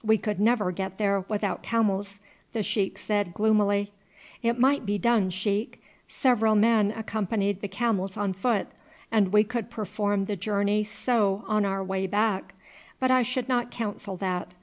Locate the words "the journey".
10.26-10.84